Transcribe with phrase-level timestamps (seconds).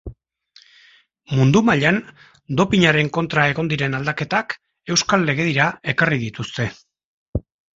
[1.39, 1.99] Mundu mailan
[2.61, 4.57] dopinaren kontra egon diren aldaketak
[4.97, 6.71] euskal legedira ekarri dituzte.